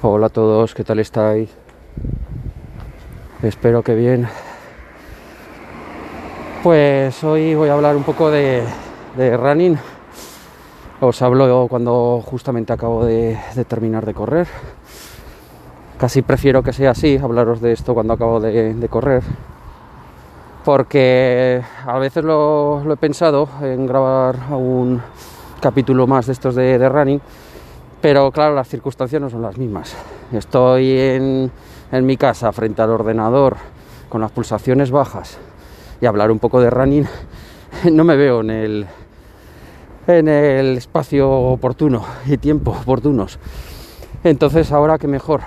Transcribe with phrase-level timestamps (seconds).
[0.00, 1.50] Hola a todos, ¿qué tal estáis?
[3.42, 4.28] Espero que bien.
[6.62, 8.62] Pues hoy voy a hablar un poco de,
[9.16, 9.76] running.
[11.00, 14.46] Os hablo cuando justamente acabo de, terminar de correr.
[15.98, 19.24] Casi prefiero que sea así, hablaros de esto cuando acabo de, correr.
[20.64, 25.02] Porque a veces lo, he pensado en grabar un
[25.60, 27.20] capítulo más de estos de running
[28.00, 29.94] pero claro, las circunstancias no son las mismas.
[30.32, 31.50] Estoy en,
[31.90, 33.56] mi casa frente al ordenador
[34.08, 35.38] con las pulsaciones bajas
[36.00, 37.06] y hablar un poco de running,
[37.92, 38.86] no me veo en el,
[40.06, 43.38] en el espacio oportuno y tiempo oportunos.
[44.22, 45.40] Entonces ahora que mejor,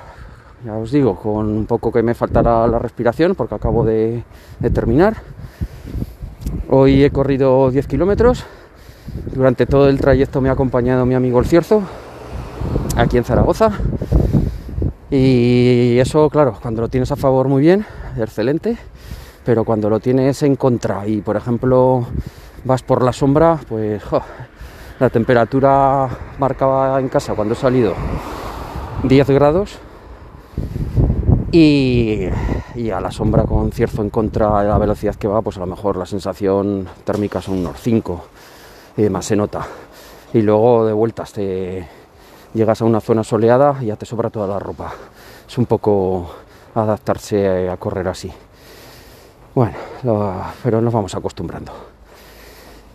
[0.65, 4.23] ya os digo, con un poco que me faltará la respiración porque acabo de,
[4.59, 5.17] de terminar.
[6.69, 8.45] Hoy he corrido 10 kilómetros.
[9.33, 11.83] Durante todo el trayecto me ha acompañado mi amigo el Cierzo,
[12.95, 13.71] aquí en Zaragoza.
[15.09, 17.85] Y eso, claro, cuando lo tienes a favor muy bien,
[18.17, 18.77] excelente,
[19.43, 22.07] pero cuando lo tienes en contra y, por ejemplo,
[22.63, 24.01] vas por la sombra, pues
[24.99, 26.07] la temperatura
[26.39, 27.93] marcaba en casa cuando he salido
[29.03, 29.79] 10 grados
[31.51, 32.27] y,
[32.75, 35.59] y, a la sombra con cierzo en contra de la velocidad que va, pues a
[35.59, 38.23] lo mejor la sensación térmica son unos 5
[38.95, 39.67] y demás se nota.
[40.33, 41.85] Y luego de vueltas te,
[42.53, 44.93] llegas a una zona soleada y ya te sobra toda la ropa.
[45.47, 46.31] Es un poco
[46.75, 48.31] adaptarse a correr así.
[49.53, 49.77] Bueno,
[50.63, 51.71] pero nos vamos acostumbrando.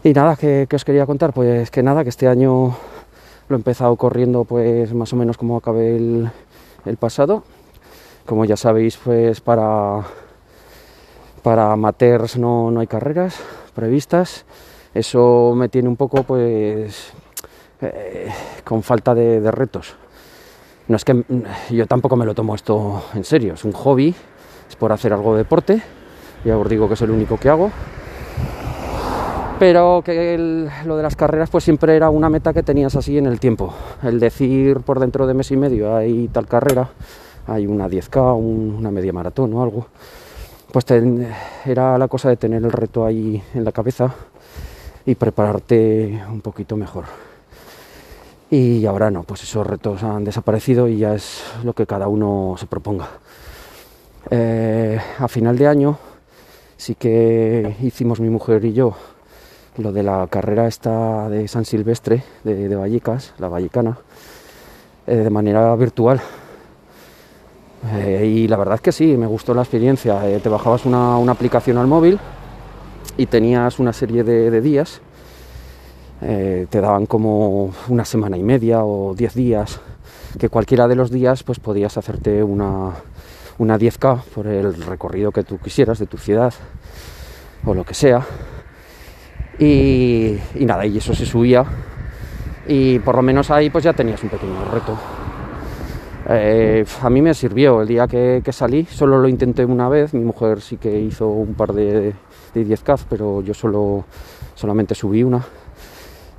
[0.02, 1.32] Y nada, ¿qué, ¿qué, os quería contar?
[1.32, 2.76] Pues que nada, que este año
[3.48, 6.30] lo he empezado corriendo pues más o menos como acabé el,
[6.84, 7.42] el pasado.
[8.24, 10.02] Como ya sabéis, pues para,
[11.42, 13.36] para amateurs no, no hay carreras
[13.74, 14.44] previstas.
[14.94, 17.12] Eso me tiene un poco pues
[17.80, 18.30] eh,
[18.64, 19.94] con falta de, retos.
[20.88, 21.24] No es que
[21.70, 24.14] yo tampoco me lo tomo esto en serio, es un hobby,
[24.68, 25.82] es por hacer algo de deporte,
[26.44, 27.70] ya os digo que es el único que hago.
[29.58, 33.26] Pero que lo de las carreras pues siempre era una meta que tenías así en
[33.26, 33.74] el tiempo.
[34.02, 36.88] El decir por dentro de mes y medio hay tal carrera,
[37.46, 39.86] hay una 10K, un, una media maratón o algo,
[40.72, 40.86] pues
[41.66, 44.14] era la cosa de tener el reto ahí en la cabeza
[45.04, 47.25] y prepararte un poquito mejor
[48.50, 52.54] y ahora no, pues esos retos han desaparecido y ya es lo que cada uno
[52.58, 53.08] se proponga.
[54.30, 55.98] Eh, a final de año
[56.76, 58.94] sí que hicimos mi mujer y yo
[59.78, 63.98] lo de la carrera esta de San Silvestre de, de Vallecas, la Vallecana,
[65.06, 66.20] eh, de manera virtual.
[67.94, 70.20] Eh, y la verdad es que sí, me gustó la experiencia.
[70.40, 72.18] Te bajabas una, aplicación al móvil
[73.16, 75.00] y tenías una serie de días
[76.22, 79.80] eh, te daban como una semana y media o diez días,
[80.38, 82.92] que cualquiera de los días pues podías hacerte una,
[83.58, 86.54] una 10K por el recorrido que tú quisieras de tu ciudad
[87.64, 88.24] o lo que sea.
[89.58, 91.64] Y, nada, y eso se subía
[92.66, 94.98] y por lo menos ahí pues ya tenías un pequeño reto.
[96.28, 100.12] Eh, a mí me sirvió el día que, que, salí, solo lo intenté una vez,
[100.12, 102.14] mi mujer sí que hizo un par de,
[102.52, 104.04] de 10K, pero yo solo,
[104.56, 105.44] solamente subí una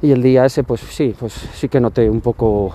[0.01, 2.73] y el día ese pues sí, pues sí que noté un poco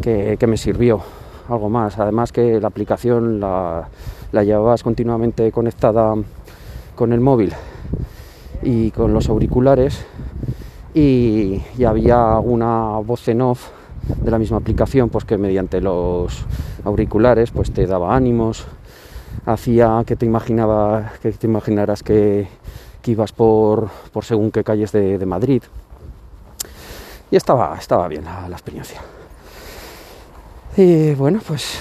[0.00, 1.00] que, que me sirvió
[1.48, 1.98] algo más.
[1.98, 3.88] Además que la aplicación la,
[4.32, 6.14] la, llevabas continuamente conectada
[6.94, 7.52] con el móvil
[8.62, 10.04] y con los auriculares
[10.94, 13.68] y, había una voz en off
[14.22, 16.46] de la misma aplicación pues que mediante los
[16.84, 18.66] auriculares pues te daba ánimos
[19.44, 22.48] hacía que te imaginaba que te imaginaras que,
[23.02, 25.62] que ibas por, por según qué calles de, de Madrid
[27.30, 29.00] y estaba, estaba bien la, experiencia.
[30.76, 31.78] Y bueno, pues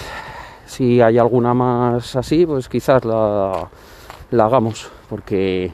[0.66, 3.68] si hay alguna más así, pues quizás la,
[4.32, 5.74] la hagamos, porque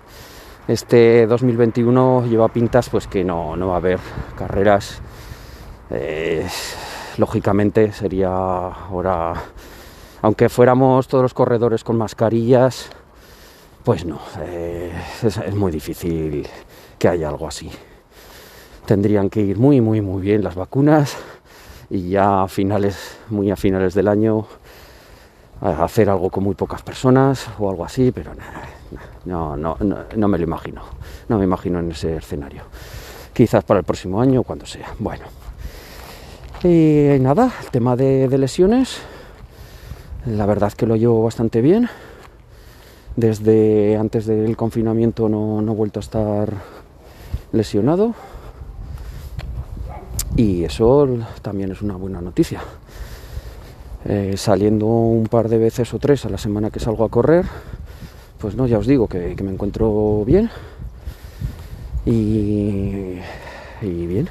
[0.67, 3.99] este 2021 lleva pintas pues que no, no va a haber
[4.37, 5.01] carreras.
[7.17, 9.33] Lógicamente sería ahora,
[10.21, 12.89] aunque fuéramos todos los corredores con mascarillas,
[13.83, 14.19] pues no,
[15.23, 16.47] es muy difícil
[16.97, 17.69] que haya algo así
[18.85, 21.15] tendrían que ir muy, muy, muy bien las vacunas
[21.89, 24.45] y ya a finales, muy a finales del año,
[25.61, 28.31] hacer algo con muy pocas personas o algo así, pero
[29.25, 30.81] no, no, no, no me lo imagino,
[31.29, 32.63] no me imagino en ese escenario.
[33.33, 34.93] Quizás para el próximo año, cuando sea.
[34.99, 35.25] Bueno,
[36.63, 38.97] y nada, el tema de, de lesiones,
[40.25, 41.89] la verdad que lo llevo bastante bien.
[43.15, 46.53] Desde antes del confinamiento no, no he vuelto a estar
[47.51, 48.15] lesionado
[50.35, 51.07] y eso
[51.41, 52.61] también es una buena noticia.
[54.05, 57.45] eh, saliendo un par de veces o tres a la semana que salgo a correr,
[58.39, 60.49] pues no, ya os digo que, me encuentro bien
[62.05, 63.19] y,
[63.81, 64.27] bien.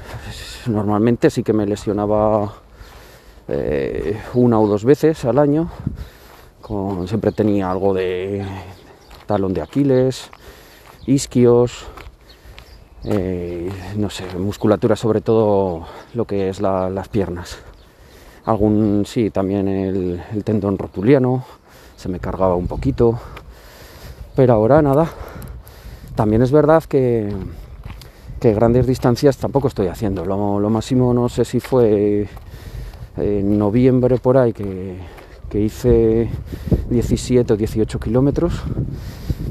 [0.67, 2.53] Normalmente sí que me lesionaba
[3.47, 5.69] eh, una o dos veces al año,
[7.07, 8.45] siempre tenía algo de
[9.25, 10.29] talón de Aquiles,
[11.05, 11.85] isquios,
[13.03, 17.57] eh, no sé, musculatura sobre todo lo que es las piernas.
[18.45, 21.43] Algún, sí, también el, tendón rotuliano,
[21.95, 23.19] se me cargaba un poquito,
[24.35, 25.09] pero ahora nada.
[26.15, 27.33] También es verdad que,
[28.39, 30.25] grandes distancias tampoco estoy haciendo.
[30.25, 32.27] Lo, lo, máximo no sé si fue
[33.17, 34.97] en noviembre por ahí que,
[35.49, 36.29] que hice
[36.89, 38.61] 17 o 18 kilómetros,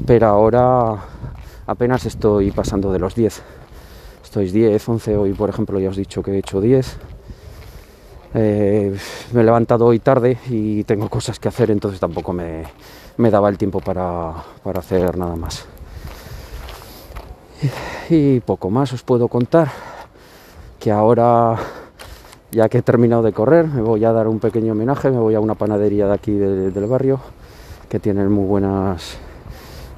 [0.05, 0.97] pero ahora
[1.67, 3.41] apenas estoy pasando de los 10.
[4.23, 6.97] Estoy 10, 11, hoy por ejemplo ya os he dicho que he hecho 10.
[8.33, 8.97] Eh,
[9.33, 12.63] me he levantado hoy tarde y tengo cosas que hacer, entonces tampoco me,
[13.17, 14.33] daba el tiempo para,
[14.73, 15.65] hacer nada más.
[18.09, 19.69] Y, poco más os puedo contar,
[20.79, 21.57] que ahora
[22.51, 25.35] ya que he terminado de correr, me voy a dar un pequeño homenaje, me voy
[25.35, 27.19] a una panadería de aquí del barrio,
[27.89, 29.17] que tienen muy buenas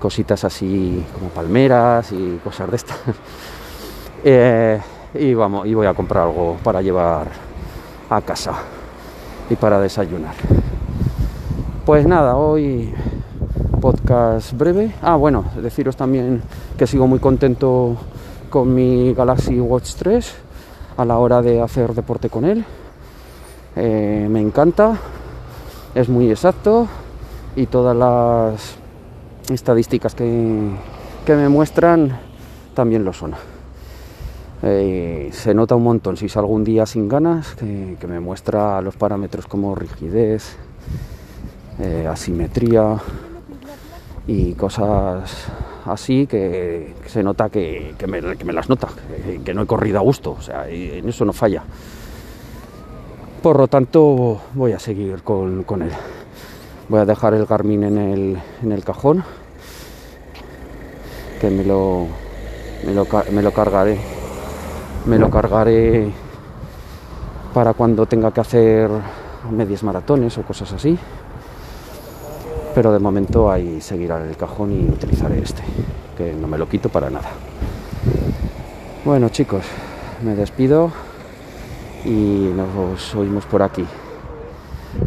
[0.04, 3.00] cositas así como palmeras y cosas de estas.
[4.26, 4.80] Eh,
[5.16, 7.28] y vamos, y voy a comprar algo para llevar
[8.10, 8.54] a casa
[9.50, 10.34] y para desayunar.
[11.86, 12.94] Pues nada, hoy
[13.82, 14.94] podcast breve.
[15.02, 16.42] Ah, bueno, deciros también
[16.78, 17.98] que sigo muy contento
[18.50, 20.36] con mi Galaxy Watch 3
[20.96, 22.64] a la hora de hacer deporte con él.
[23.76, 24.98] Eh, me encanta,
[25.96, 26.88] es muy exacto
[27.58, 28.82] y todas las
[29.50, 30.24] estadísticas que,
[31.28, 32.18] me muestran
[32.74, 33.34] también lo son.
[34.62, 38.95] Eh, se nota un montón si salgo un día sin ganas, que, me muestra los
[38.95, 40.56] parámetros como rigidez,
[41.80, 42.98] eh, asimetría
[44.28, 45.48] y cosas
[45.86, 48.22] así que, se nota que, me,
[48.54, 48.90] las nota,
[49.44, 51.63] que, no he corrido a gusto, o sea, en eso no falla.
[53.42, 55.92] Por lo tanto, voy a seguir con, él.
[56.94, 59.24] Voy a dejar el Garmin en el, en el cajón,
[61.42, 62.06] que me lo,
[62.86, 63.98] me lo, me lo cargaré.
[65.07, 66.12] Me lo cargaré
[67.51, 68.92] para cuando tenga que hacer
[69.50, 70.95] medias maratones o cosas así
[72.75, 75.63] pero de momento ahí seguirá en el cajón y utilizaré este,
[76.16, 77.31] que no me lo quito para nada.
[79.04, 79.63] Bueno chicos,
[80.24, 80.92] me despido
[82.06, 83.84] y nos oímos por aquí.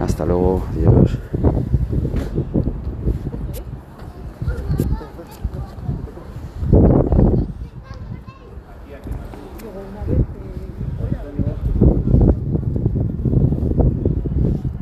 [0.00, 1.19] Hasta luego, adiós.